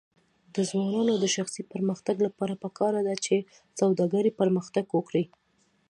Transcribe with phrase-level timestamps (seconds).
[0.55, 3.35] د ځوانانو د شخصي پرمختګ لپاره پکار ده چې
[3.79, 5.23] سوداګري پرمختګ ورکړي.